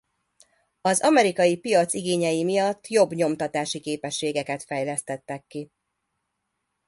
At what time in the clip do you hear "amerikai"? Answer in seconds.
1.01-1.57